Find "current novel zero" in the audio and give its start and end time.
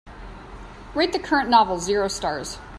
1.19-2.07